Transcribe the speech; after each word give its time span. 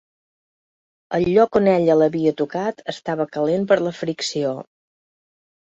El 1.17 1.25
lloc 1.33 1.59
on 1.59 1.69
ella 1.75 1.97
l'havia 2.01 2.33
tocat 2.41 2.83
estava 2.97 3.29
calent 3.37 3.71
per 3.73 3.81
la 3.89 3.95
fricció. 4.03 4.57